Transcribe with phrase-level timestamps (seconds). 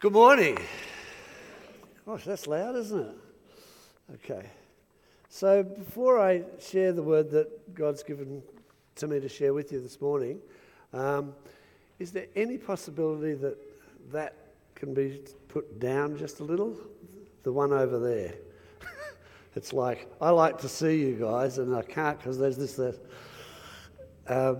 [0.00, 0.56] Good morning.
[2.06, 3.16] Gosh, that's loud, isn't it?
[4.14, 4.48] Okay.
[5.28, 8.40] So, before I share the word that God's given
[8.94, 10.38] to me to share with you this morning,
[10.92, 11.34] um,
[11.98, 13.58] is there any possibility that
[14.12, 14.36] that
[14.76, 16.76] can be put down just a little?
[17.42, 18.34] The one over there.
[19.56, 22.74] it's like, I like to see you guys, and I can't because there's this.
[22.74, 23.00] That,
[24.28, 24.58] um,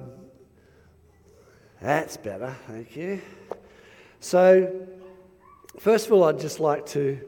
[1.80, 3.23] that's better, thank you.
[4.18, 4.89] So,
[5.79, 7.20] first of all, I'd just like to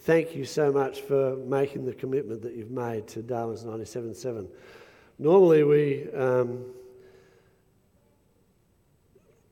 [0.00, 4.46] thank you so much for making the commitment that you've made to Darwin's 97.7.
[5.18, 6.64] Normally, we, um,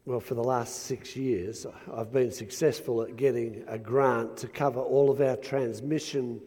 [0.06, 4.80] well, for the last six years, I've been successful at getting a grant to cover
[4.80, 6.40] all of our transmission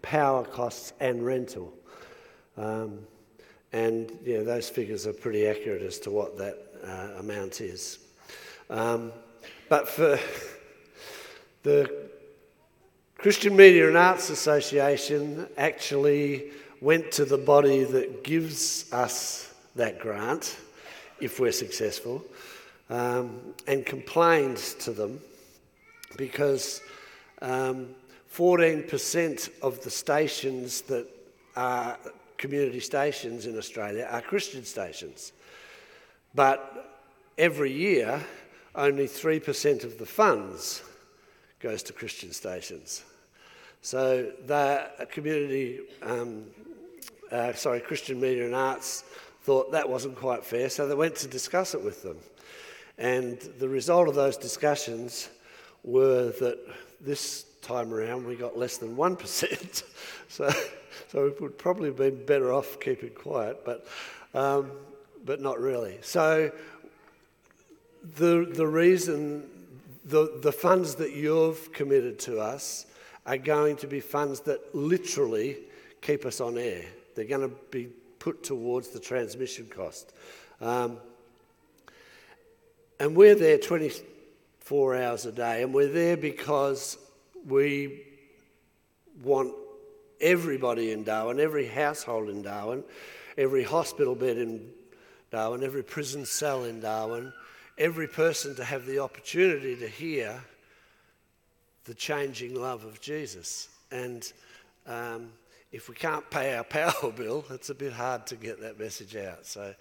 [0.00, 1.72] power costs and rental.
[2.56, 3.00] Um,
[3.72, 8.00] and yeah, those figures are pretty accurate as to what that uh, amount is.
[8.68, 9.12] Um,
[9.68, 10.18] but for
[11.62, 12.08] the
[13.18, 16.50] Christian Media and Arts Association actually
[16.80, 20.56] went to the body that gives us that grant,
[21.20, 22.24] if we're successful,
[22.90, 25.20] um, and complained to them
[26.16, 26.80] because
[27.40, 27.88] um,
[28.34, 31.06] 14% of the stations that
[31.54, 31.96] are
[32.38, 35.32] community stations in Australia are Christian stations.
[36.34, 37.00] But
[37.38, 38.20] every year,
[38.74, 40.82] only 3% of the funds
[41.62, 43.04] goes to Christian stations.
[43.80, 46.44] So the community, um,
[47.30, 49.04] uh, sorry, Christian Media and Arts
[49.42, 52.18] thought that wasn't quite fair, so they went to discuss it with them.
[52.98, 55.28] And the result of those discussions
[55.82, 56.58] were that
[57.00, 59.82] this time around we got less than 1%.
[60.28, 60.50] so,
[61.08, 63.86] so we would probably have been better off keeping quiet, but,
[64.34, 64.70] um,
[65.24, 65.98] but not really.
[66.02, 66.52] So
[68.16, 69.48] the, the reason,
[70.04, 72.86] the, the funds that you've committed to us
[73.26, 75.58] are going to be funds that literally
[76.00, 76.84] keep us on air.
[77.14, 77.88] They're going to be
[78.18, 80.12] put towards the transmission cost.
[80.60, 80.98] Um,
[82.98, 86.98] and we're there 24 hours a day, and we're there because
[87.46, 88.02] we
[89.22, 89.52] want
[90.20, 92.84] everybody in Darwin, every household in Darwin,
[93.36, 94.70] every hospital bed in
[95.30, 97.32] Darwin, every prison cell in Darwin,
[97.78, 100.42] every person to have the opportunity to hear
[101.84, 103.68] the changing love of Jesus.
[103.90, 104.30] And
[104.86, 105.30] um,
[105.72, 109.16] if we can't pay our power bill, it's a bit hard to get that message
[109.16, 109.46] out.
[109.46, 109.74] So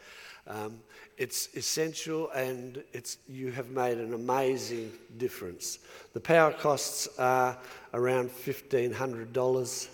[0.48, 0.80] um,
[1.18, 5.80] it's essential, and it's, you have made an amazing difference.
[6.14, 7.58] The power costs are
[7.94, 9.88] around $1,500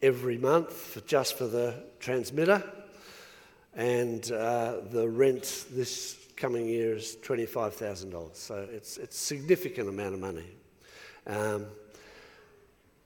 [0.00, 2.62] every month for, just for the transmitter,
[3.74, 8.36] and uh, the rent this coming year is $25,000.
[8.36, 10.50] So it's, it's a significant amount of money.
[11.26, 11.66] Um,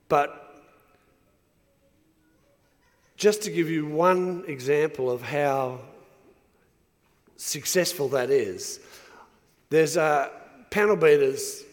[0.09, 0.63] but
[3.15, 5.79] just to give you one example of how
[7.37, 8.79] successful that is,
[9.69, 10.31] there's a
[10.69, 11.63] panel beaters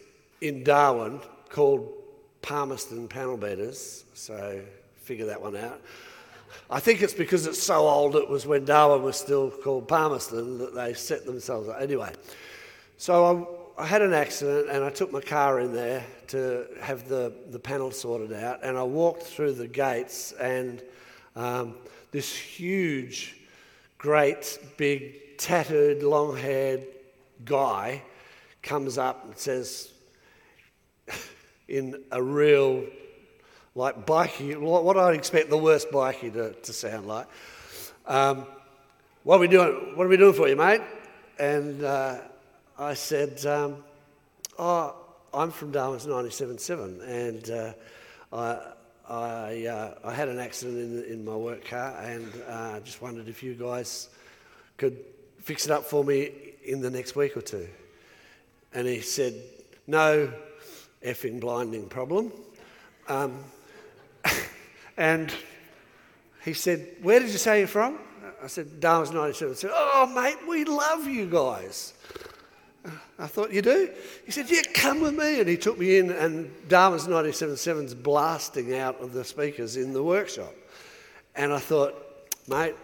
[0.41, 1.19] in Darwin
[1.49, 1.91] called
[2.41, 4.61] Palmerston Panel Beaters, so
[5.01, 5.81] figure that one out.
[6.69, 10.57] I think it's because it's so old, it was when Darwin was still called Palmerston
[10.59, 11.81] that they set themselves up.
[11.81, 12.11] Anyway,
[12.97, 17.33] so I had an accident and I took my car in there to have the,
[17.49, 18.59] the panel sorted out.
[18.61, 20.81] And I walked through the gates, and
[21.35, 21.75] um,
[22.11, 23.37] this huge,
[23.97, 26.85] great, big, tattered, long haired
[27.45, 28.03] guy
[28.61, 29.93] comes up and says,
[31.67, 32.85] in a real,
[33.79, 37.27] like bikey, what I'd expect the worst bikey to, to sound like.
[38.05, 38.45] Um,
[39.23, 39.95] what are we doing?
[39.95, 40.81] What are we doing for you, mate?
[41.39, 42.19] And uh,
[42.77, 43.83] I said, um,
[44.57, 44.93] Oh,
[45.33, 47.73] I'm from Darwin's 97.7, and uh,
[48.33, 48.73] I,
[49.09, 53.29] I, uh, I, had an accident in, in my work car, and uh, just wondered
[53.29, 54.09] if you guys
[54.75, 54.97] could
[55.39, 56.31] fix it up for me
[56.65, 57.69] in the next week or two.
[58.73, 59.35] And he said,
[59.87, 60.33] No
[61.01, 62.33] effing blinding problem.
[63.07, 63.41] Um,
[64.99, 65.33] and
[66.43, 67.97] he said, Where did you say you're from?
[68.43, 69.53] I said, Darwin's 97.
[69.53, 71.93] He said, Oh, mate, we love you guys.
[73.17, 73.89] I thought, You do?
[74.25, 75.39] He said, Yeah, come with me.
[75.39, 80.03] And he took me in, and Darwin's 97.7's blasting out of the speakers in the
[80.03, 80.53] workshop.
[81.33, 81.95] And I thought,
[82.49, 82.75] Mate,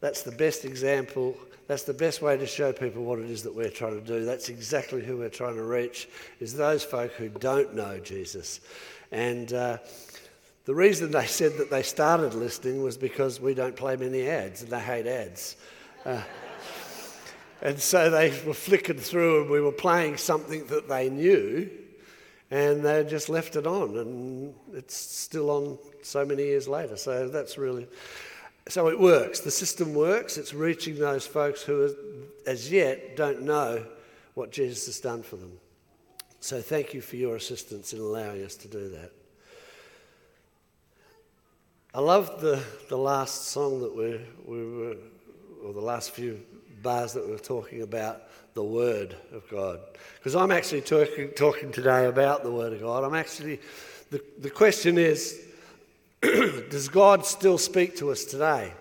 [0.00, 1.34] that's the best example.
[1.66, 4.26] That's the best way to show people what it is that we're trying to do.
[4.26, 6.10] That's exactly who we're trying to reach,
[6.40, 8.60] is those folk who don't know Jesus.
[9.12, 9.78] And uh,
[10.66, 14.62] the reason they said that they started listening was because we don't play many ads,
[14.62, 15.56] and they hate ads.
[16.04, 16.22] Uh,
[17.62, 21.70] and so they were flicking through, and we were playing something that they knew.
[22.50, 26.96] and they just left it on, and it's still on so many years later.
[26.96, 27.88] So that's really.
[28.68, 29.40] So it works.
[29.40, 30.36] The system works.
[30.36, 31.94] It's reaching those folks who,
[32.46, 33.84] as yet, don't know
[34.34, 35.58] what Jesus has done for them.
[36.40, 39.12] So thank you for your assistance in allowing us to do that.
[41.96, 44.96] I love the, the last song that we, we were,
[45.64, 46.38] or the last few
[46.82, 49.80] bars that we were talking about the Word of God.
[50.18, 53.02] Because I'm actually talking, talking today about the Word of God.
[53.02, 53.60] I'm actually,
[54.10, 55.40] the, the question is,
[56.20, 58.74] does God still speak to us today?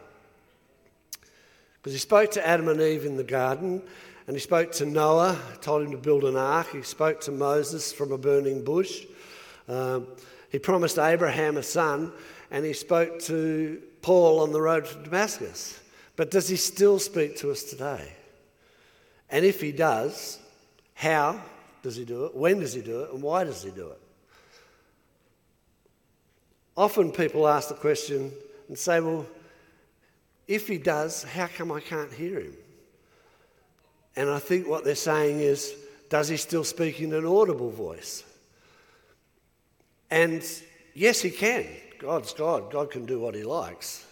[1.78, 3.82] Because he spoke to Adam and Eve in the garden,
[4.28, 6.68] and he spoke to Noah, told him to build an ark.
[6.74, 9.06] He spoke to Moses from a burning bush.
[9.70, 10.06] Um,
[10.52, 12.12] he promised Abraham a son,
[12.52, 15.80] and he spoke to Paul on the road to Damascus.
[16.16, 18.14] But does he still speak to us today?
[19.30, 20.40] And if he does,
[20.94, 21.42] how
[21.82, 22.36] does he do it?
[22.36, 23.12] When does he do it?
[23.12, 24.00] And why does he do it?
[26.78, 28.32] Often people ask the question
[28.68, 29.26] and say, well,
[30.48, 32.54] if he does, how come I can't hear him?
[34.16, 35.74] And I think what they're saying is,
[36.10, 38.24] does he still speak in an audible voice?
[40.12, 40.44] And
[40.94, 41.66] yes, he can.
[42.00, 42.72] God's God.
[42.72, 44.06] God can do what he likes.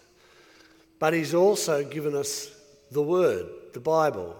[0.99, 2.49] But he's also given us
[2.91, 4.35] the Word, the Bible.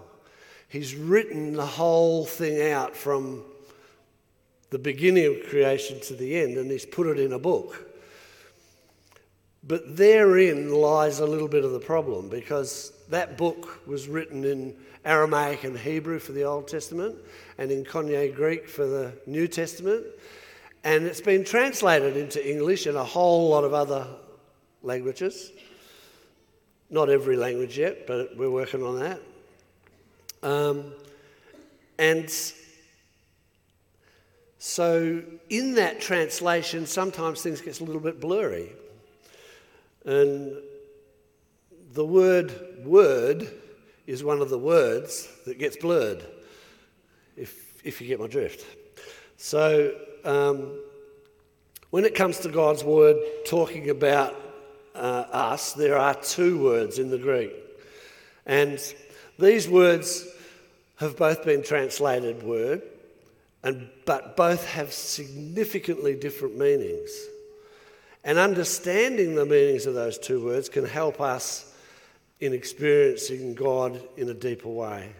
[0.68, 3.44] He's written the whole thing out from
[4.70, 7.86] the beginning of creation to the end, and he's put it in a book.
[9.66, 14.76] But therein lies a little bit of the problem because that book was written in
[15.04, 17.16] Aramaic and Hebrew for the Old Testament
[17.58, 20.04] and in Koine Greek for the New Testament.
[20.84, 24.06] And it's been translated into English and a whole lot of other
[24.82, 25.50] languages.
[26.90, 29.20] Not every language yet, but we're working on that.
[30.42, 30.92] Um,
[31.98, 32.30] and
[34.58, 38.72] so, in that translation, sometimes things get a little bit blurry.
[40.04, 40.54] And
[41.92, 42.52] the word
[42.84, 43.50] word
[44.06, 46.22] is one of the words that gets blurred,
[47.38, 48.66] if, if you get my drift.
[49.38, 50.78] So, um,
[51.90, 53.16] when it comes to God's word
[53.46, 54.34] talking about
[54.94, 57.52] uh, us, there are two words in the Greek.
[58.46, 58.80] And
[59.38, 60.26] these words
[60.96, 62.82] have both been translated word,
[63.62, 67.10] and, but both have significantly different meanings.
[68.24, 71.72] And understanding the meanings of those two words can help us
[72.40, 75.12] in experiencing God in a deeper way.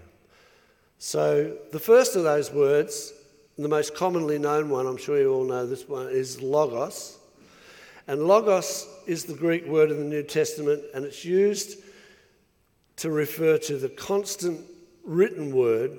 [0.98, 3.12] So, the first of those words
[3.62, 7.18] the most commonly known one, I'm sure you all know this one, is logos.
[8.06, 11.78] And logos is the Greek word in the New Testament, and it's used
[12.96, 14.60] to refer to the constant
[15.04, 15.98] written word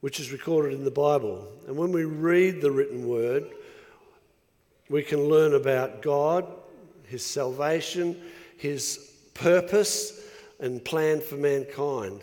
[0.00, 1.48] which is recorded in the Bible.
[1.66, 3.46] And when we read the written word,
[4.90, 6.46] we can learn about God,
[7.06, 8.20] His salvation,
[8.58, 10.20] His purpose,
[10.60, 12.20] and plan for mankind.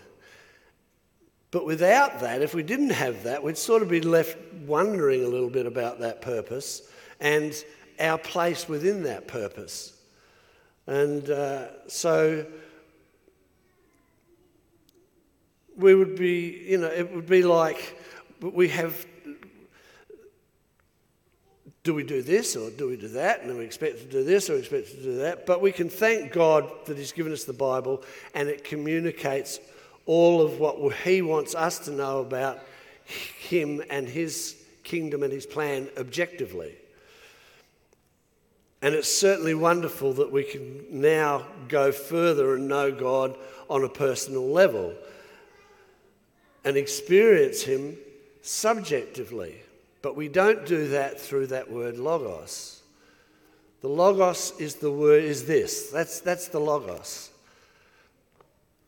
[1.51, 5.27] But without that, if we didn't have that, we'd sort of be left wondering a
[5.27, 6.81] little bit about that purpose
[7.19, 7.53] and
[7.99, 9.93] our place within that purpose.
[10.87, 12.45] And uh, so
[15.75, 17.97] we would be, you know, it would be like
[18.41, 19.05] we have
[21.83, 23.41] do we do this or do we do that?
[23.41, 25.47] And we expect to do this or expect to do that.
[25.47, 28.03] But we can thank God that He's given us the Bible
[28.35, 29.59] and it communicates
[30.05, 32.59] all of what He wants us to know about
[33.05, 36.75] Him and His kingdom and His plan objectively.
[38.81, 43.37] And it's certainly wonderful that we can now go further and know God
[43.69, 44.95] on a personal level
[46.65, 47.97] and experience Him
[48.41, 49.61] subjectively.
[50.01, 52.81] But we don't do that through that word logos.
[53.81, 55.89] The logos is the word is this.
[55.89, 57.29] That's, that's the logos.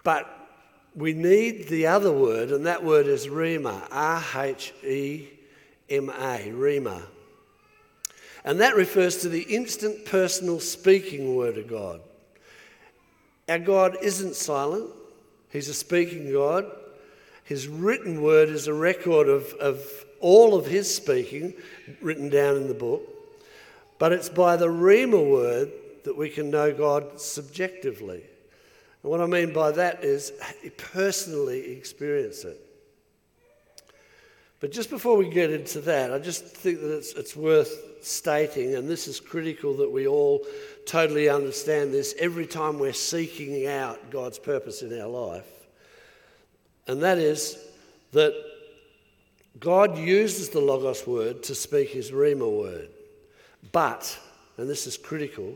[0.03, 0.42] But
[0.95, 5.27] we need the other word, and that word is rhema, R H E
[5.89, 7.01] M A, rhema.
[8.45, 12.01] And that refers to the instant personal speaking word of God.
[13.47, 14.89] Our God isn't silent,
[15.49, 16.65] He's a speaking God.
[17.45, 21.53] His written word is a record of, of all of His speaking
[22.01, 23.01] written down in the book.
[23.99, 25.71] But it's by the rhema word
[26.05, 28.23] that we can know God subjectively.
[29.03, 30.31] And what I mean by that is
[30.77, 32.59] personally experience it.
[34.61, 38.75] But just before we get into that, I just think that it's, it's worth stating,
[38.75, 40.45] and this is critical that we all
[40.85, 45.47] totally understand this every time we're seeking out God's purpose in our life.
[46.87, 47.57] And that is
[48.13, 48.33] that
[49.59, 52.87] God uses the Logos word to speak his Rhema word.
[53.73, 54.17] But,
[54.57, 55.55] and this is critical,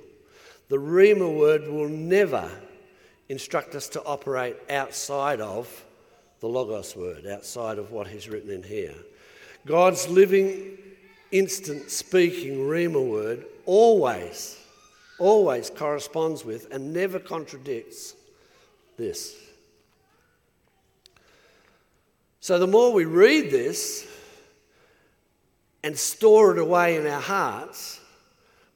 [0.68, 2.52] the Rhema word will never
[3.30, 5.86] instruct us to operate outside of
[6.40, 8.96] the Logos word, outside of what he's written in here.
[9.66, 10.78] God's living,
[11.32, 14.58] instant speaking Rhema word always,
[15.20, 18.16] always corresponds with and never contradicts
[18.98, 19.36] this.
[22.40, 24.08] So the more we read this
[25.84, 28.00] and store it away in our hearts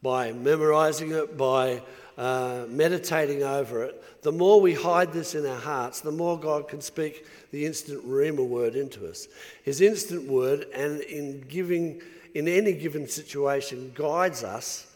[0.01, 1.81] by memorizing it, by
[2.17, 6.67] uh, meditating over it, the more we hide this in our hearts, the more God
[6.67, 9.27] can speak the instant Rhema word into us.
[9.63, 12.01] His instant word, and in giving,
[12.35, 14.87] in any given situation, guides us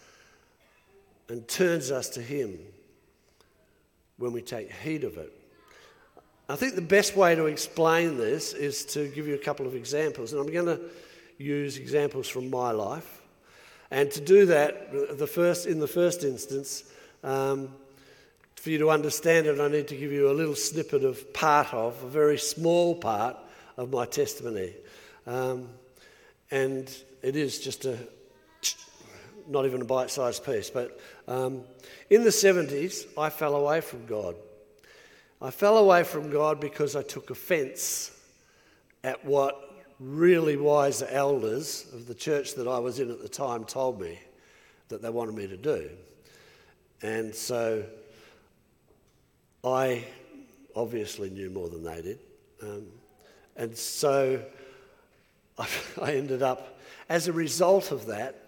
[1.30, 2.60] and turns us to Him
[4.18, 5.32] when we take heed of it.
[6.48, 9.76] I think the best way to explain this is to give you a couple of
[9.76, 10.80] examples, and I'm going to
[11.38, 13.22] use examples from my life.
[13.92, 16.84] And to do that, the first, in the first instance,
[17.24, 17.70] um,
[18.56, 21.74] for you to understand it, I need to give you a little snippet of part
[21.74, 23.38] of, a very small part
[23.78, 24.74] of my testimony.
[25.28, 25.70] Um,
[26.52, 26.90] and
[27.22, 27.98] it is just a,
[29.48, 31.64] not even a bite sized piece, but um,
[32.10, 34.36] in the 70s, I fell away from God.
[35.42, 38.12] I fell away from God because I took offense
[39.04, 39.62] at what
[40.00, 44.20] really wise elders of the church that I was in at the time told me
[44.90, 45.90] that they wanted me to do.
[47.02, 47.84] And so
[49.64, 50.06] I
[50.75, 52.20] obviously knew more than they did.
[52.62, 52.88] Um,
[53.56, 54.42] and so
[55.58, 55.68] I,
[56.02, 58.42] I ended up, as a result of that,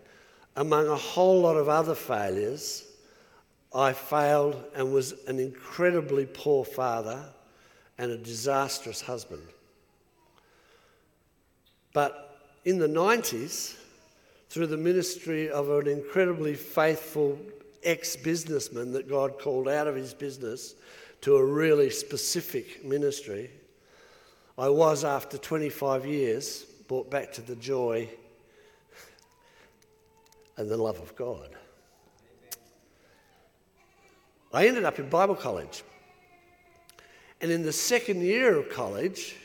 [0.56, 2.84] among a whole lot of other failures,
[3.74, 7.24] I failed and was an incredibly poor father
[7.98, 9.44] and a disastrous husband.
[11.94, 13.76] But in the 90s,
[14.50, 17.40] through the ministry of an incredibly faithful
[17.88, 20.76] ex businessman that God called out of his business
[21.22, 23.50] to a really specific ministry,
[24.58, 28.10] I was, after 25 years, brought back to the joy
[30.58, 31.50] and the love of God.
[34.54, 35.84] I ended up in Bible college.
[37.42, 39.36] And in the second year of college,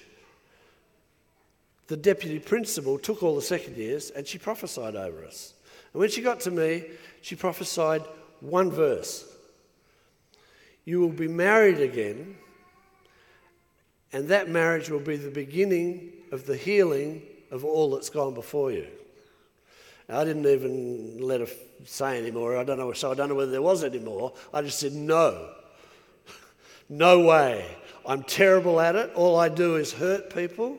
[1.89, 5.53] the deputy principal took all the second years and she prophesied over us.
[5.93, 6.85] And when she got to me,
[7.21, 8.03] she prophesied
[8.43, 9.25] one verse
[10.85, 12.37] You will be married again,
[14.13, 18.73] and that marriage will be the beginning of the healing of all that's gone before
[18.73, 18.87] you.
[20.09, 21.47] I didn't even let her
[21.85, 22.59] say anymore.
[22.59, 24.33] I don't know, so I don't know whether there was any more.
[24.53, 25.51] I just said, no.
[26.89, 27.65] no way.
[28.05, 29.13] I'm terrible at it.
[29.15, 30.77] All I do is hurt people.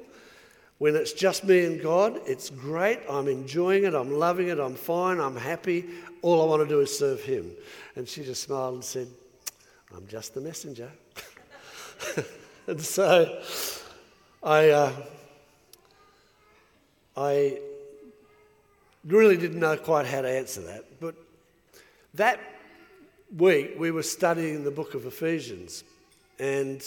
[0.78, 3.00] When it's just me and God, it's great.
[3.10, 3.96] I'm enjoying it.
[3.96, 4.60] I'm loving it.
[4.60, 5.20] I'm fine.
[5.20, 5.86] I'm happy.
[6.24, 7.52] All I want to do is serve Him.
[7.96, 9.08] And she just smiled and said,
[9.96, 10.90] I'm just the messenger.
[12.68, 13.42] and so
[14.42, 14.92] I, uh,
[17.18, 17.60] I
[19.06, 20.86] really didn't know quite how to answer that.
[21.02, 21.16] But
[22.14, 22.40] that
[23.36, 25.84] week we were studying the book of Ephesians.
[26.40, 26.82] And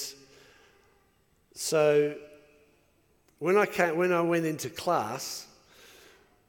[1.54, 2.14] so
[3.38, 5.45] when I, came, when I went into class,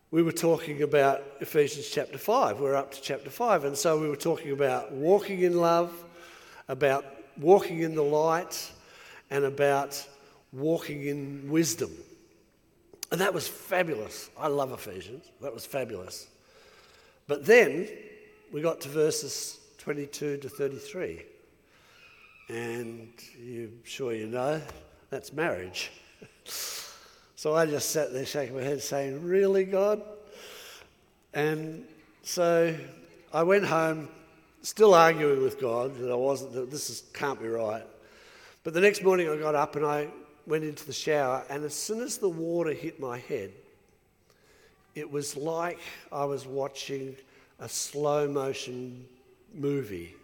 [0.09, 2.61] we were talking about Ephesians chapter 5.
[2.61, 3.65] We're up to chapter 5.
[3.65, 5.91] And so we were talking about walking in love,
[6.69, 7.03] about
[7.37, 8.71] walking in the light,
[9.29, 10.01] and about
[10.53, 11.91] walking in wisdom.
[13.11, 14.29] And that was fabulous.
[14.39, 15.25] I love Ephesians.
[15.41, 16.27] That was fabulous.
[17.27, 17.89] But then
[18.53, 21.21] we got to verses 22 to 33.
[22.47, 24.61] And you're sure you know
[25.09, 25.91] that's marriage.
[27.37, 30.01] so I just sat there shaking my head saying, Really, God?
[31.35, 31.85] And
[32.23, 32.75] so
[33.31, 34.09] I went home
[34.63, 37.85] still arguing with God that I wasn't, that this is, can't be right.
[38.63, 40.07] But the next morning I got up and I
[40.47, 43.51] went into the shower, and as soon as the water hit my head,
[44.95, 45.79] it was like
[46.11, 47.15] I was watching
[47.59, 49.05] a slow motion
[49.53, 50.15] movie.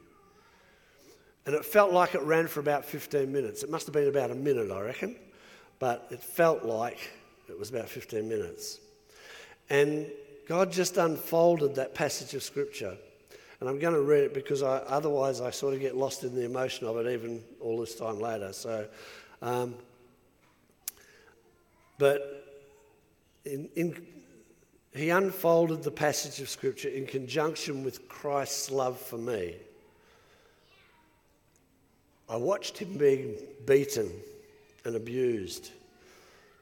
[1.45, 3.61] And it felt like it ran for about 15 minutes.
[3.61, 5.15] It must have been about a minute, I reckon,
[5.79, 7.11] but it felt like
[7.47, 8.79] it was about 15 minutes.
[9.69, 10.07] And
[10.47, 12.97] God just unfolded that passage of Scripture.
[13.59, 16.35] And I'm going to read it because I, otherwise I sort of get lost in
[16.35, 18.51] the emotion of it even all this time later.
[18.53, 18.87] So
[19.41, 19.75] um,
[21.97, 22.45] but
[23.45, 24.07] in, in,
[24.93, 29.55] he unfolded the passage of Scripture in conjunction with Christ's love for me.
[32.29, 34.09] I watched him being beaten
[34.85, 35.71] and abused,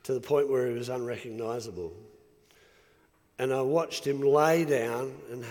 [0.03, 1.93] to the point where he was unrecognizable.
[3.39, 5.43] And I watched him lay down and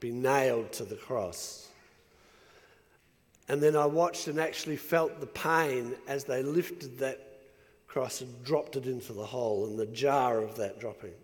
[0.00, 1.68] be nailed to the cross.
[3.48, 7.18] And then I watched and actually felt the pain as they lifted that
[7.88, 11.14] cross and dropped it into the hole and the jar of that dropping.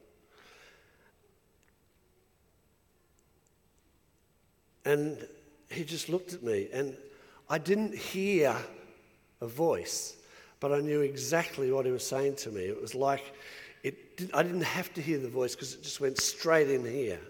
[4.84, 5.26] And
[5.70, 6.96] he just looked at me, and
[7.48, 8.56] I didn't hear
[9.40, 10.15] a voice,
[10.60, 12.62] but I knew exactly what he was saying to me.
[12.62, 13.34] It was like
[13.82, 16.84] it did, I didn't have to hear the voice because it just went straight in
[16.84, 17.20] here.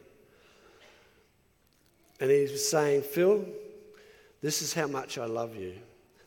[2.18, 3.44] And he was saying, Phil,
[4.40, 5.74] this is how much I love you.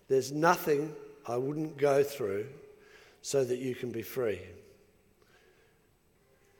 [0.07, 0.93] There's nothing
[1.25, 2.47] I wouldn't go through
[3.21, 4.39] so that you can be free.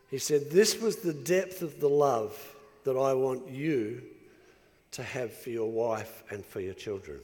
[0.09, 4.01] He said, This was the depth of the love that I want you
[4.91, 7.19] to have for your wife and for your children.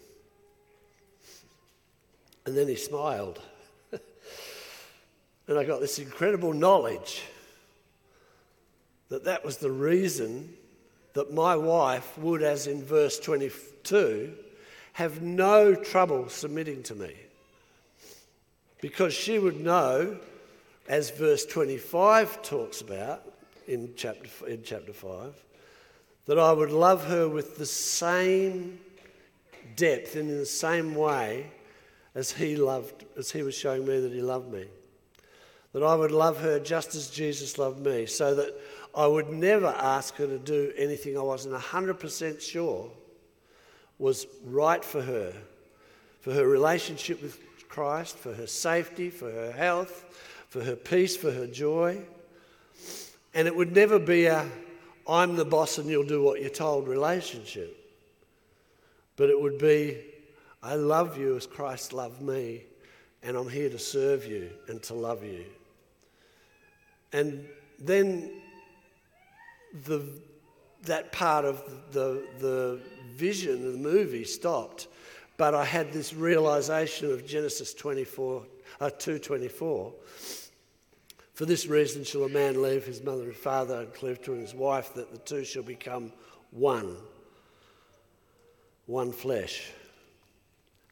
[2.46, 3.42] And then he smiled.
[3.92, 7.24] and I got this incredible knowledge
[9.10, 10.54] that that was the reason
[11.14, 14.34] that my wife would, as in verse 22,
[14.94, 17.14] have no trouble submitting to me.
[18.82, 20.18] Because she would know,
[20.88, 23.24] as verse 25 talks about
[23.68, 25.34] in chapter, in chapter 5,
[26.26, 28.80] that I would love her with the same
[29.76, 31.52] depth and in the same way
[32.16, 34.66] as he loved, as he was showing me that he loved me.
[35.74, 38.56] That I would love her just as Jesus loved me, so that
[38.96, 42.90] I would never ask her to do anything I wasn't 100% sure
[44.00, 45.34] was right for her,
[46.22, 50.06] for her relationship with Christ, for her safety, for her health,
[50.50, 52.02] for her peace, for her joy.
[53.34, 54.50] And it would never be a
[55.08, 57.78] I'm the boss and you'll do what you're told relationship.
[59.18, 60.02] But it would be,
[60.66, 62.64] I love you as Christ loved me,
[63.22, 65.46] and I'm here to serve you and to love you.
[67.14, 68.32] And then
[69.86, 70.04] the,
[70.86, 72.80] that part of the, the
[73.14, 74.88] vision of the movie stopped,
[75.38, 78.44] but I had this realization of Genesis 24,
[78.82, 79.94] uh, 2.24
[81.36, 84.56] for this reason shall a man leave his mother and father and cleave to his
[84.56, 86.14] wife, that the two shall become
[86.52, 86.96] one,
[88.86, 89.70] one flesh.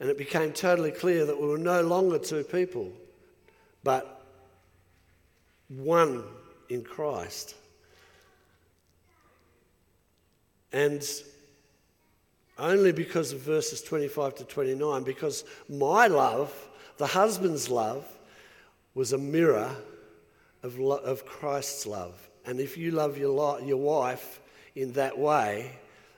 [0.04, 2.92] And it became totally clear that we were no longer two people,
[3.86, 4.22] but
[5.70, 6.26] one
[6.68, 7.56] in Christ.
[10.74, 11.02] And
[12.58, 16.54] only because of verses 25 to 29, because my love,
[16.98, 18.06] the husband's love,
[18.96, 19.74] was a mirror
[20.64, 22.30] of, lo- of Christ's love.
[22.46, 24.42] And if you love your, lo- your wife
[24.76, 25.72] in that way,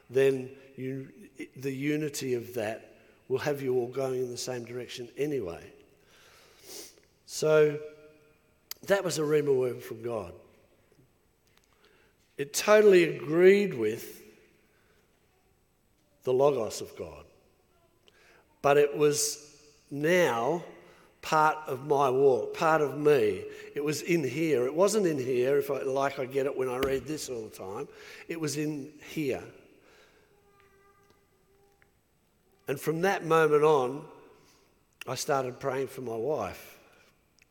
[0.09, 1.09] then you,
[1.55, 2.93] the unity of that
[3.27, 5.63] will have you all going in the same direction anyway.
[7.25, 7.79] So
[8.87, 10.33] that was a rhema word from God.
[12.37, 14.21] It totally agreed with
[16.23, 17.23] the Logos of God.
[18.61, 19.55] But it was
[19.89, 20.63] now
[21.21, 23.43] part of my walk, part of me.
[23.73, 24.65] It was in here.
[24.65, 27.43] It wasn't in here, if I, like I get it when I read this all
[27.43, 27.87] the time.
[28.27, 29.43] It was in here.
[32.67, 34.05] And from that moment on,
[35.07, 36.79] I started praying for my wife.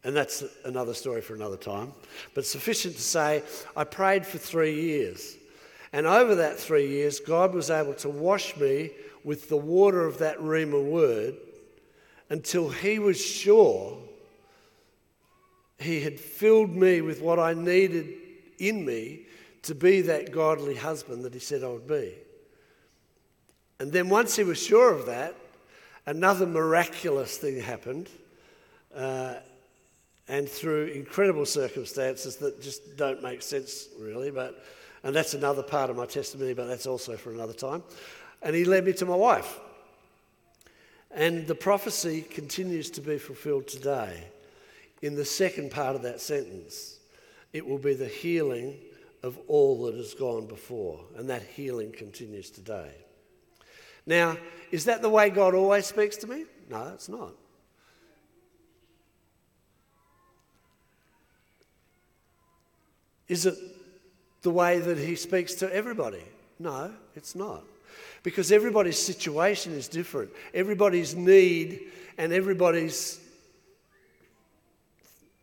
[0.03, 1.93] And that's another story for another time.
[2.35, 3.43] But sufficient to say,
[3.77, 5.37] I prayed for three years.
[5.93, 8.91] And over that three years, God was able to wash me
[9.23, 11.37] with the water of that Rhema word
[12.29, 13.99] until he was sure
[15.79, 18.13] he had filled me with what I needed
[18.59, 19.27] in me
[19.63, 22.15] to be that godly husband that he said I would be.
[23.81, 25.35] And then once he was sure of that,
[26.07, 28.09] another miraculous thing happened.
[28.95, 29.35] Uh,
[30.29, 34.31] and through incredible circumstances that just don't make sense, really.
[34.31, 34.65] But,
[35.03, 37.83] and that's another part of my testimony, but that's also for another time.
[38.43, 39.61] And he led me to my wife.
[41.11, 44.25] And the prophecy continues to be fulfilled today.
[45.03, 46.99] In the second part of that sentence,
[47.53, 48.77] it will be the healing
[49.23, 52.91] of all that has gone before, and that healing continues today.
[54.07, 54.37] Now,
[54.71, 56.45] is that the way God always speaks to me?
[56.69, 57.33] No, it's not.
[63.29, 63.57] Is it
[64.43, 66.23] the way that He speaks to everybody?
[66.59, 67.65] No, it's not
[68.25, 70.31] because everybody's situation is different.
[70.53, 73.21] Everybody's need and everybody's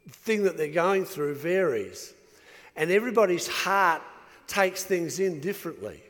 [0.09, 2.13] thing that they're going through varies.
[2.75, 4.01] And everybody's heart
[4.47, 6.01] takes things in differently.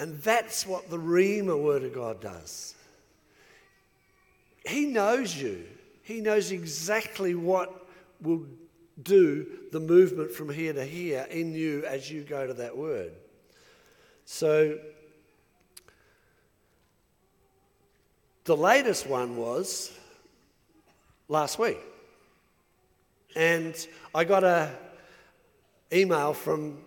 [0.00, 2.74] And that's what the Rhema Word of God does.
[4.66, 5.66] He knows you,
[6.02, 7.86] He knows exactly what
[8.22, 8.46] will
[9.02, 13.12] do the movement from here to here in you as you go to that word.
[14.24, 14.78] So,
[18.44, 19.92] the latest one was
[21.28, 21.78] last week.
[23.36, 23.74] And
[24.14, 24.74] I got a
[25.92, 26.78] email from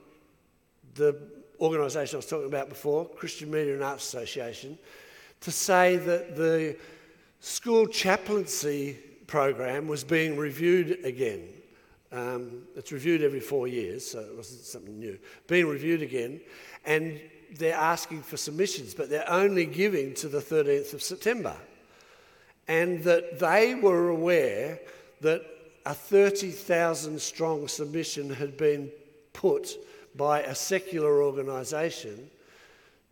[0.96, 4.78] the organisation I was talking about before, Christian Media and Arts Association,
[5.42, 6.78] to say that the
[7.40, 11.48] school chaplaincy program was being reviewed again.
[12.12, 15.18] Um, it's reviewed every four years, so it wasn't something new.
[15.48, 16.42] Being reviewed again,
[16.86, 17.20] and
[17.58, 21.56] they're asking for submissions, but they're only giving to the 13th of September.
[22.68, 24.80] And that they were aware
[25.22, 25.44] that
[25.86, 28.90] a 30,000 strong submission had been
[29.34, 29.76] put
[30.16, 32.30] by a secular organisation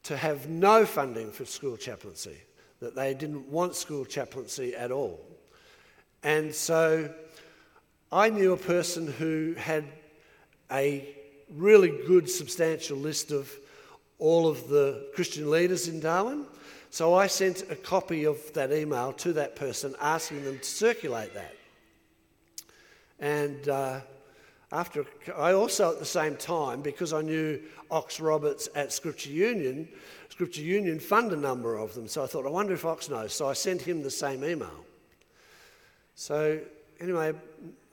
[0.04, 2.38] to have no funding for school chaplaincy,
[2.80, 5.20] that they didn't want school chaplaincy at all.
[6.24, 7.14] And so
[8.12, 9.86] I knew a person who had
[10.72, 11.16] a
[11.56, 13.52] really good, substantial list of
[14.20, 16.46] all of the Christian leaders in Darwin.
[16.90, 21.34] So I sent a copy of that email to that person asking them to circulate
[21.34, 21.56] that.
[23.20, 24.02] And uh,
[24.72, 25.06] after,
[25.36, 29.88] I also at the same time, because I knew Ox Roberts at Scripture Union,
[30.30, 32.08] Scripture Union fund a number of them.
[32.08, 33.34] So I thought, I wonder if Ox knows.
[33.34, 34.86] So I sent him the same email.
[36.16, 36.60] So
[37.02, 37.34] anyway,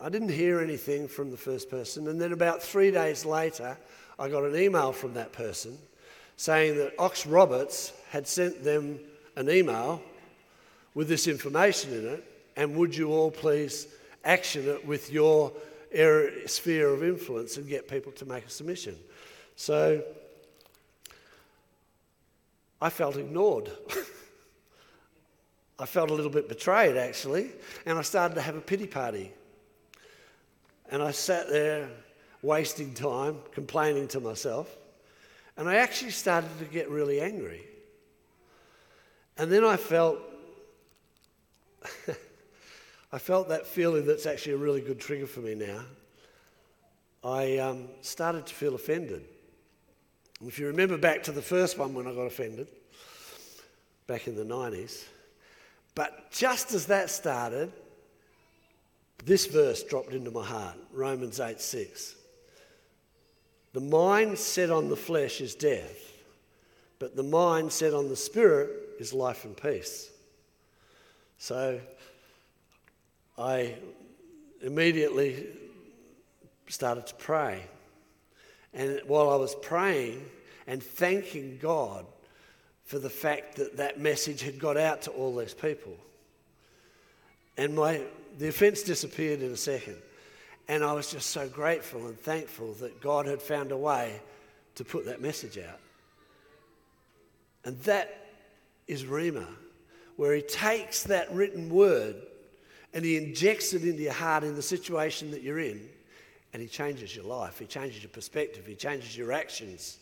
[0.01, 2.07] I didn't hear anything from the first person.
[2.07, 3.77] And then about three days later,
[4.19, 5.77] I got an email from that person
[6.37, 9.01] saying that Ox Roberts had sent them
[9.35, 10.01] an email
[10.95, 12.25] with this information in it.
[12.57, 13.89] And would you all please
[14.25, 15.53] action it with your
[15.93, 18.97] area, sphere of influence and get people to make a submission?
[19.57, 20.03] So
[22.81, 23.71] I felt ignored.
[25.79, 27.53] I felt a little bit betrayed actually,
[27.87, 29.33] and I started to have a pity party.
[30.91, 31.89] And I sat there
[32.43, 34.75] wasting time, complaining to myself.
[35.57, 37.65] And I actually started to get really angry.
[39.37, 40.19] And then I felt
[43.11, 45.81] I felt that feeling that's actually a really good trigger for me now.
[47.25, 49.25] I um, started to feel offended.
[50.47, 52.69] If you remember back to the first one when I got offended,
[54.07, 55.05] back in the 90s,
[55.95, 57.73] but just as that started,
[59.25, 62.15] this verse dropped into my heart Romans 8 6.
[63.73, 66.13] The mind set on the flesh is death,
[66.99, 70.11] but the mind set on the spirit is life and peace.
[71.39, 71.81] So
[73.39, 73.77] I
[74.63, 75.47] immediately
[76.67, 77.63] started to pray.
[78.75, 80.25] And while I was praying
[80.67, 82.05] and thanking God
[82.85, 85.97] for the fact that that message had got out to all these people,
[87.57, 88.03] and my,
[88.39, 89.97] the offence disappeared in a second.
[90.67, 94.21] And I was just so grateful and thankful that God had found a way
[94.75, 95.81] to put that message out.
[97.65, 98.27] And that
[98.87, 99.47] is Rhema,
[100.17, 102.17] where He takes that written word
[102.95, 105.89] and He injects it into your heart in the situation that you're in,
[106.53, 107.59] and He changes your life.
[107.59, 108.67] He changes your perspective.
[108.67, 109.99] He changes your actions.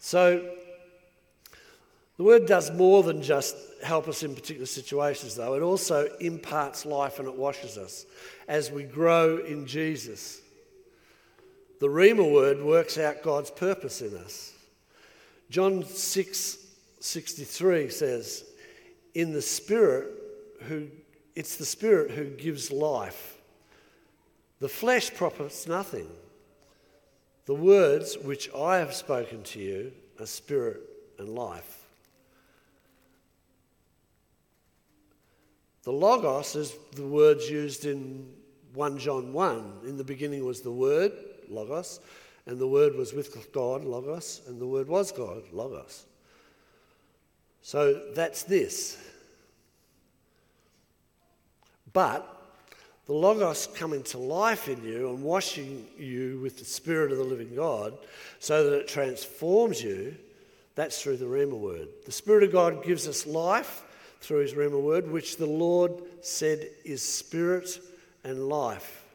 [0.00, 0.54] So,
[2.16, 5.54] the word does more than just help us in particular situations, though.
[5.54, 8.06] It also imparts life and it washes us
[8.48, 10.40] as we grow in Jesus.
[11.78, 14.52] The Rhema word works out God's purpose in us.
[15.50, 16.58] John 6
[16.98, 18.44] 63 says,
[19.14, 20.08] In the Spirit,
[20.62, 20.88] who
[21.36, 23.36] it's the Spirit who gives life.
[24.58, 26.08] The flesh profits nothing.
[27.44, 30.80] The words which I have spoken to you are spirit
[31.18, 31.84] and life.
[35.84, 38.26] The Logos is the words used in
[38.74, 39.80] 1 John 1.
[39.86, 41.12] In the beginning was the Word,
[41.48, 42.00] Logos,
[42.46, 46.06] and the Word was with God, Logos, and the Word was God, Logos.
[47.62, 48.98] So that's this.
[51.96, 52.30] But
[53.06, 57.24] the Logos coming to life in you and washing you with the Spirit of the
[57.24, 57.96] living God
[58.38, 60.14] so that it transforms you,
[60.74, 61.88] that's through the Rhema word.
[62.04, 63.82] The Spirit of God gives us life
[64.20, 67.80] through his Rhema word, which the Lord said is spirit
[68.24, 69.06] and life.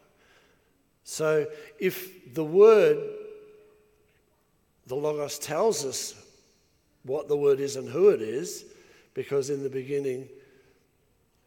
[1.03, 1.45] So
[1.77, 2.97] if the word,
[4.87, 6.15] the Logos tells us
[7.03, 8.65] what the word is and who it is,
[9.13, 10.29] because in the beginning,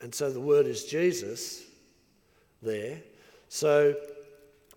[0.05, 1.63] and so the word is Jesus
[2.61, 2.99] there.
[3.49, 3.95] So,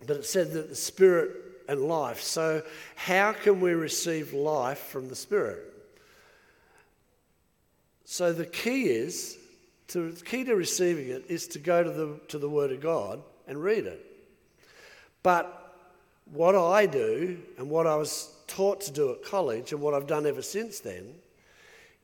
[0.06, 1.36] but it said that the spirit
[1.68, 2.22] and life.
[2.22, 2.62] So,
[2.96, 5.70] how can we receive life from the spirit?
[8.06, 9.36] So the key is
[9.88, 12.80] to, the key to receiving it is to go to the, to the Word of
[12.80, 14.02] God and read it.
[15.22, 15.76] But
[16.32, 20.06] what I do and what I was taught to do at college and what I've
[20.06, 21.16] done ever since then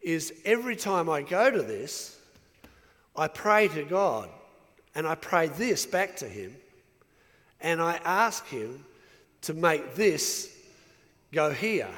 [0.03, 2.21] is every time I go to this,
[3.17, 4.29] I pray to God
[4.95, 6.57] and I pray this back to Him
[7.61, 8.85] and I ask Him
[9.43, 10.55] to make this
[11.33, 11.91] go here.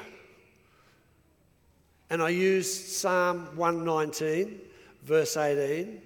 [2.09, 4.59] And I use Psalm 119,
[5.03, 6.01] verse 18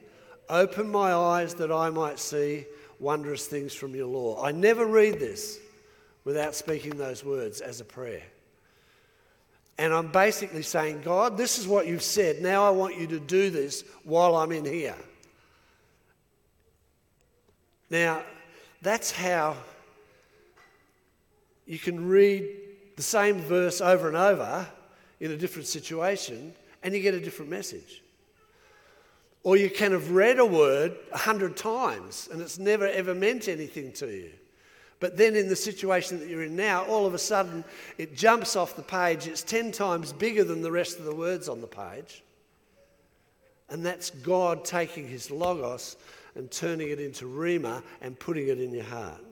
[0.49, 2.65] Open my eyes that I might see
[2.99, 4.43] wondrous things from your law.
[4.43, 5.59] I never read this
[6.25, 8.23] without speaking those words as a prayer.
[9.81, 12.39] And I'm basically saying, God, this is what you've said.
[12.39, 14.95] Now I want you to do this while I'm in here.
[17.89, 18.21] Now,
[18.83, 19.57] that's how
[21.65, 22.47] you can read
[22.95, 24.67] the same verse over and over
[25.19, 28.03] in a different situation and you get a different message.
[29.41, 33.47] Or you can have read a word a hundred times and it's never ever meant
[33.47, 34.31] anything to you.
[35.01, 37.65] But then in the situation that you're in now, all of a sudden
[37.97, 39.27] it jumps off the page.
[39.27, 42.23] It's 10 times bigger than the rest of the words on the page.
[43.67, 45.97] And that's God taking his logos
[46.35, 49.23] and turning it into rhema and putting it in your heart.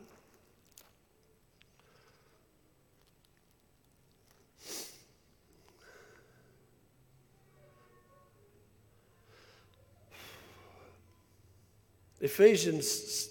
[12.22, 13.30] Ephesians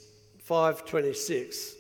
[0.49, 1.78] 5:26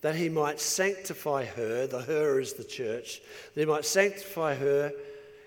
[0.00, 3.20] that he might sanctify her, the her is the church,
[3.54, 4.92] that he might sanctify her,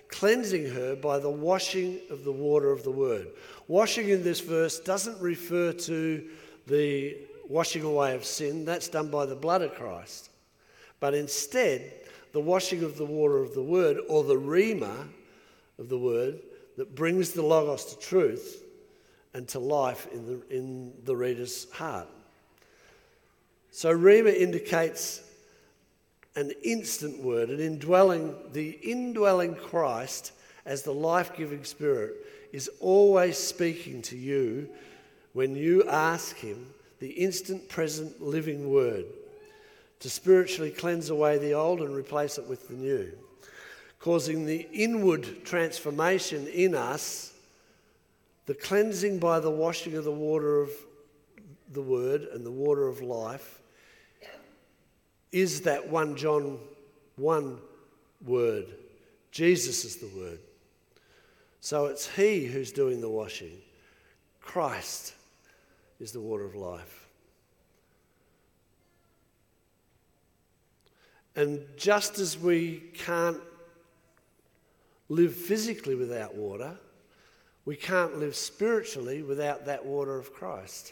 [0.10, 3.28] cleansing her by the washing of the water of the word.
[3.68, 6.28] Washing in this verse doesn't refer to
[6.68, 10.30] the washing away of sin, that's done by the blood of Christ.
[11.00, 11.94] But instead,
[12.34, 15.08] the washing of the water of the word, or the rhema
[15.80, 16.40] of the word,
[16.78, 18.64] that brings the Logos to truth
[19.34, 22.08] and to life in the, in the reader's heart.
[23.72, 25.22] So, Rhema indicates
[26.36, 30.34] an instant word, an indwelling, the indwelling Christ
[30.66, 32.14] as the life giving Spirit
[32.52, 34.70] is always speaking to you
[35.32, 36.68] when you ask Him
[37.00, 39.06] the instant present living word
[40.02, 43.10] to spiritually cleanse away the old and replace it with the new,
[44.00, 47.34] causing the inward transformation in us,
[48.48, 50.72] the cleansing by the washing of the water of
[51.72, 53.61] the word and the water of life
[55.32, 56.60] is that 1 John
[57.16, 57.58] 1
[58.26, 58.66] word.
[59.32, 60.40] Jesus is the word.
[61.62, 63.58] So it's He who's doing the washing.
[64.42, 65.14] Christ
[66.00, 67.08] is the water of life.
[71.36, 73.40] And just as we can't
[75.08, 76.78] live physically without water,
[77.64, 80.92] we can't live spiritually without that water of Christ.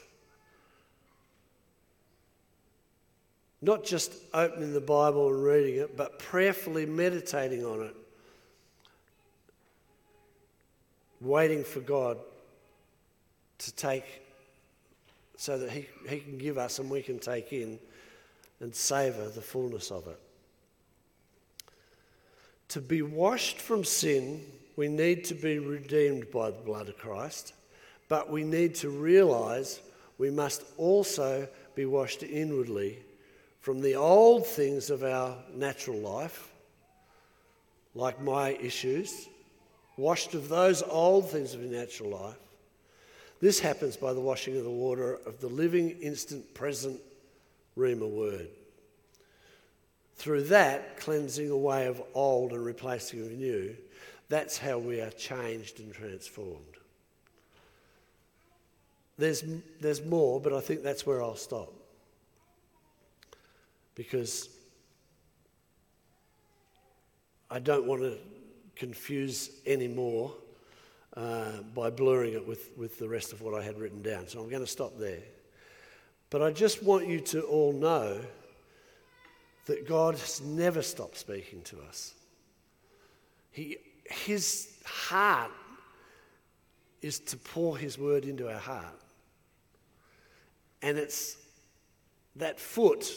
[3.61, 7.95] Not just opening the Bible and reading it, but prayerfully meditating on it.
[11.19, 12.17] Waiting for God
[13.57, 14.05] to take
[15.35, 17.79] so that he, he can give us and we can take in
[18.61, 20.19] and savour the fullness of it.
[22.69, 24.45] To be washed from sin,
[24.75, 27.53] we need to be redeemed by the blood of Christ,
[28.07, 29.81] but we need to realise
[30.17, 32.99] we must also be washed inwardly
[33.59, 36.49] from the old things of our natural life,
[37.93, 39.27] like my issues,
[39.97, 42.37] washed of those old things of natural life.
[43.41, 46.99] This happens by the washing of the water of the living, instant, present
[47.77, 48.49] Rhema word.
[50.15, 53.75] Through that, cleansing away of old and replacing with new,
[54.27, 56.63] that's how we are changed and transformed.
[59.17, 59.43] There's,
[59.81, 61.73] there's more, but I think that's where I'll stop
[63.99, 64.47] because
[67.51, 68.17] I don't want to
[68.77, 70.33] confuse any more
[71.17, 74.25] uh, by blurring it with, with the rest of what I had written down.
[74.29, 75.19] So I'm going to stop there.
[76.29, 78.21] But I just want you to all know
[79.65, 82.13] that God has never stopped speaking to us.
[83.51, 85.51] He, his heart
[87.01, 88.97] is to pour His word into our heart.
[90.81, 91.35] And it's
[92.37, 93.13] that foot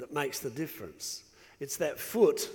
[0.00, 1.22] that makes the difference.
[1.60, 2.48] It's that foot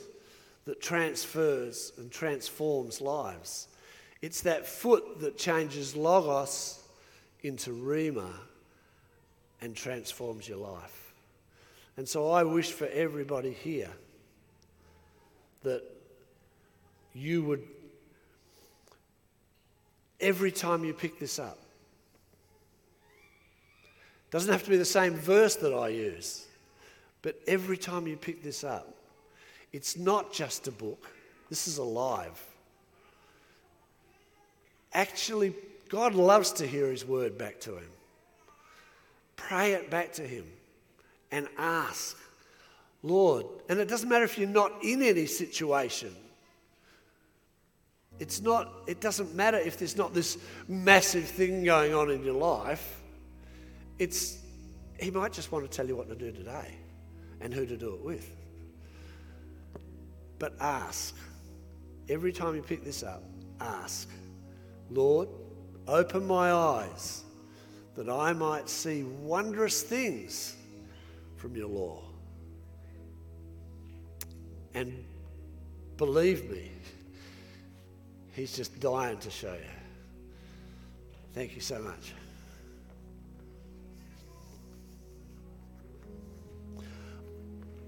[0.65, 3.67] that transfers and transforms lives.
[4.21, 6.83] It's that foot that changes logos
[7.43, 8.31] into rhema
[9.61, 11.13] and transforms your life.
[11.97, 13.91] And so I wish for everybody here
[15.63, 15.83] that
[17.13, 17.63] you would,
[20.19, 21.59] every time you pick this up,
[24.35, 26.45] Doesn't have to be the same verse that I use.
[27.25, 28.93] But every time you pick this up,
[29.73, 31.09] it's not just a book,
[31.49, 32.39] this is alive.
[34.93, 35.55] Actually,
[35.89, 37.89] God loves to hear His word back to Him.
[39.37, 40.45] Pray it back to Him
[41.31, 42.15] and ask,
[43.01, 46.15] Lord, and it doesn't matter if you're not in any situation.
[48.19, 52.35] It's not, it doesn't matter if there's not this massive thing going on in your
[52.35, 53.01] life.
[53.97, 54.37] It's,
[54.99, 56.75] he might just want to tell you what to do today
[57.41, 58.29] and who to do it with.
[60.39, 61.15] But ask.
[62.07, 63.23] Every time you pick this up,
[63.59, 64.09] ask,
[64.91, 65.27] Lord,
[65.87, 67.23] open my eyes
[67.95, 70.55] that I might see wondrous things
[71.37, 72.03] from your law.
[74.73, 75.03] And
[75.97, 76.69] believe me,
[78.33, 79.75] he's just dying to show you.
[81.33, 82.13] Thank you so much.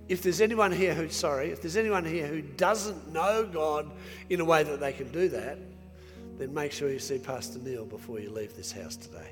[0.10, 3.92] If there's anyone here who, sorry, if there's anyone here who doesn't know God
[4.30, 5.58] in a way that they can do that,
[6.38, 9.32] then make sure you see Pastor Neil before you leave this house today.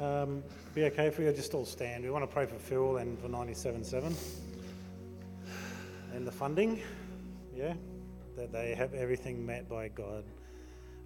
[0.00, 0.42] Um,
[0.74, 2.02] be okay if we just all stand.
[2.02, 4.14] We want to pray for Phil and for 97.7
[6.14, 6.80] and the funding,
[7.56, 7.74] yeah,
[8.36, 10.24] that they have everything met by God.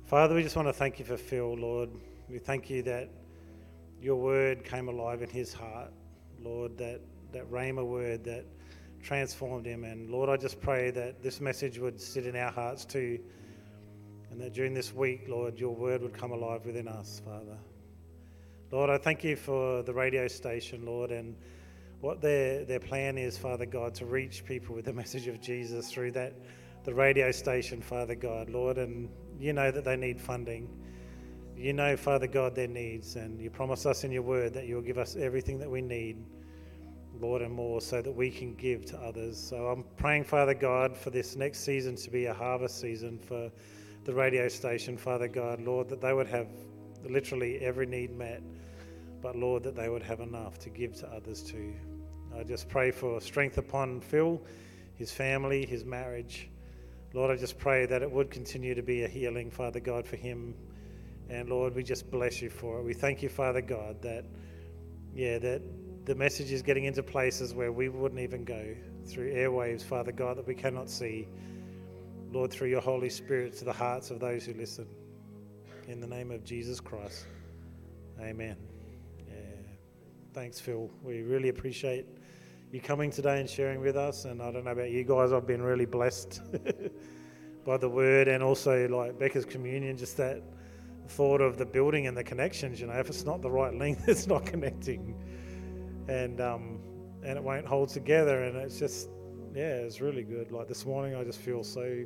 [0.07, 1.91] Father, we just want to thank you for Phil, Lord.
[2.29, 3.11] We thank you that
[4.01, 5.93] your word came alive in his heart,
[6.43, 7.01] Lord, that,
[7.33, 8.45] that Rhema word that
[9.03, 9.85] transformed him.
[9.85, 13.19] And Lord, I just pray that this message would sit in our hearts too,
[14.31, 17.59] and that during this week, Lord, your word would come alive within us, Father.
[18.71, 21.35] Lord, I thank you for the radio station, Lord, and
[22.01, 25.91] what their, their plan is, Father God, to reach people with the message of Jesus
[25.91, 26.35] through that
[26.85, 30.69] the radio station, Father God, Lord, and you know that they need funding.
[31.59, 34.81] You know, Father God, their needs, and you promise us in your word that you'll
[34.81, 36.25] give us everything that we need,
[37.21, 39.37] Lord, and more, so that we can give to others.
[39.37, 43.51] So I'm praying, Father God, for this next season to be a harvest season for
[44.05, 46.47] the radio station, Father God, Lord, that they would have
[47.05, 48.40] literally every need met,
[49.21, 51.75] but Lord, that they would have enough to give to others too.
[52.38, 54.40] I just pray for strength upon Phil,
[54.94, 56.51] his family, his marriage.
[57.14, 60.14] Lord, I just pray that it would continue to be a healing, Father God, for
[60.14, 60.55] him
[61.29, 62.85] and Lord, we just bless you for it.
[62.85, 64.25] We thank you, Father God, that,
[65.14, 65.62] yeah, that
[66.05, 68.75] the message is getting into places where we wouldn't even go
[69.07, 71.29] through airwaves, Father God, that we cannot see.
[72.31, 74.87] Lord, through your Holy Spirit to the hearts of those who listen.
[75.87, 77.27] In the name of Jesus Christ.
[78.21, 78.57] Amen.
[79.27, 79.35] Yeah.
[80.35, 80.91] Thanks, Phil.
[81.03, 82.07] We really appreciate
[82.71, 84.27] you coming today and sharing with us.
[84.27, 86.43] And I don't know about you guys, I've been really blessed
[87.64, 90.43] by the word and also like Becca's communion, just that
[91.09, 92.81] thought of the building and the connections.
[92.81, 95.14] You know, if it's not the right length, it's not connecting,
[96.09, 96.79] and um,
[97.23, 98.44] and it won't hold together.
[98.44, 99.09] And it's just,
[99.55, 100.53] yeah, it's really good.
[100.53, 102.05] Like this morning, I just feel so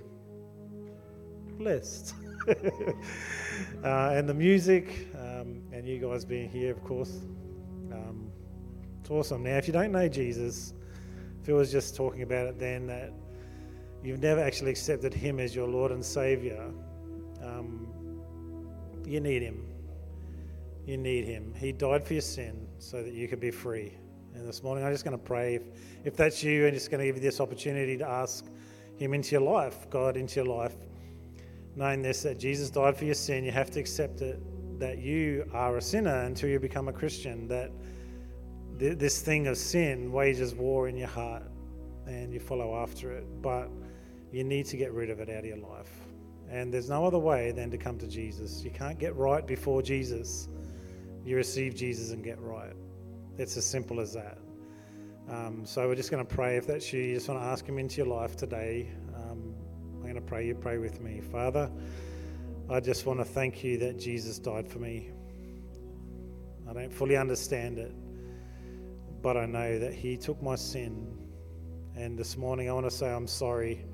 [1.58, 2.14] blessed.
[2.48, 7.20] uh, and the music, um, and you guys being here, of course,
[7.92, 8.30] um,
[9.00, 9.42] it's awesome.
[9.42, 10.74] Now, if you don't know Jesus,
[11.38, 13.12] if Phil was just talking about it then that
[14.02, 16.70] you've never actually accepted Him as your Lord and Savior.
[17.42, 17.88] Um,
[19.06, 19.66] you need Him.
[20.86, 21.54] You need Him.
[21.56, 23.92] He died for your sin so that you could be free.
[24.34, 25.56] And this morning, I'm just going to pray.
[25.56, 25.62] If,
[26.04, 28.46] if that's you, I'm just going to give you this opportunity to ask
[28.96, 30.74] Him into your life, God into your life.
[31.76, 34.40] Knowing this, that Jesus died for your sin, you have to accept it,
[34.78, 37.70] that you are a sinner until you become a Christian, that
[38.78, 41.44] th- this thing of sin wages war in your heart
[42.06, 43.24] and you follow after it.
[43.40, 43.70] But
[44.32, 46.01] you need to get rid of it out of your life.
[46.52, 48.62] And there's no other way than to come to Jesus.
[48.62, 50.48] You can't get right before Jesus.
[51.24, 52.74] You receive Jesus and get right.
[53.38, 54.36] It's as simple as that.
[55.30, 56.58] Um, so we're just going to pray.
[56.58, 58.90] If that's you, you just want to ask Him into your life today.
[59.16, 59.54] Um,
[59.94, 60.46] I'm going to pray.
[60.46, 61.22] You pray with me.
[61.22, 61.70] Father,
[62.68, 65.10] I just want to thank you that Jesus died for me.
[66.68, 67.94] I don't fully understand it,
[69.22, 71.16] but I know that He took my sin.
[71.96, 73.86] And this morning I want to say I'm sorry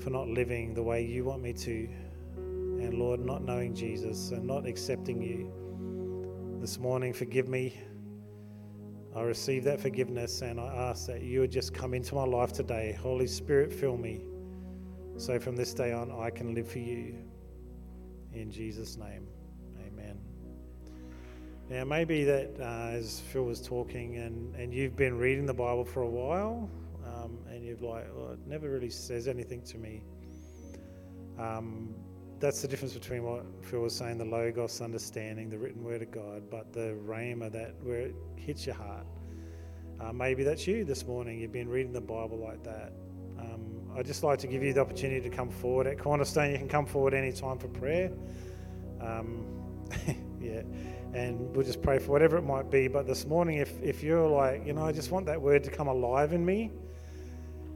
[0.00, 1.88] for not living the way you want me to.
[2.36, 6.58] And Lord, not knowing Jesus and not accepting you.
[6.60, 7.80] This morning, forgive me.
[9.16, 12.52] I receive that forgiveness and I ask that you would just come into my life
[12.52, 12.96] today.
[13.00, 14.24] Holy Spirit, fill me.
[15.16, 17.16] So from this day on, I can live for you.
[18.32, 19.26] In Jesus' name,
[19.84, 20.18] amen.
[21.68, 25.84] Now, maybe that uh, as Phil was talking and, and you've been reading the Bible
[25.84, 26.70] for a while,
[27.18, 30.02] um, and you're like, oh, it never really says anything to me.
[31.38, 31.94] Um,
[32.40, 36.10] that's the difference between what Phil was saying, the logos, understanding the written word of
[36.10, 39.06] God, but the rhema that where it hits your heart.
[40.00, 41.40] Uh, maybe that's you this morning.
[41.40, 42.92] You've been reading the Bible like that.
[43.38, 45.88] Um, I'd just like to give you the opportunity to come forward.
[45.88, 48.12] At Cornerstone, you can come forward any time for prayer.
[49.00, 49.44] Um,
[50.40, 50.62] yeah,
[51.14, 52.86] and we'll just pray for whatever it might be.
[52.86, 55.70] But this morning, if, if you're like, you know, I just want that word to
[55.70, 56.70] come alive in me,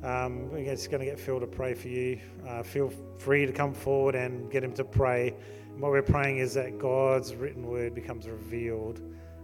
[0.02, 2.18] um, just going to get Phil to pray for you.
[2.46, 5.34] Uh, feel free to come forward and get him to pray.
[5.70, 9.00] And what we're praying is that God's written word becomes revealed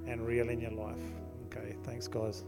[0.07, 1.03] and real in your life.
[1.47, 2.45] Okay, thanks, guys.